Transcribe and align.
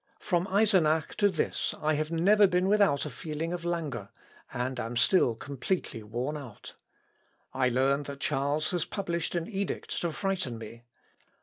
From 0.19 0.47
Eisenach 0.47 1.13
to 1.17 1.29
this 1.29 1.75
I 1.79 1.93
have 1.93 2.09
never 2.09 2.47
been 2.47 2.67
without 2.67 3.05
a 3.05 3.09
feeling 3.11 3.53
of 3.53 3.63
languor, 3.63 4.09
and 4.51 4.79
am 4.79 4.97
still 4.97 5.35
completely 5.35 6.01
worn 6.01 6.35
out. 6.37 6.73
I 7.53 7.69
learn 7.69 8.01
that 8.09 8.19
Charles 8.19 8.71
has 8.71 8.83
published 8.83 9.35
an 9.35 9.47
edict 9.47 10.01
to 10.01 10.11
frighten 10.11 10.57
me. 10.57 10.85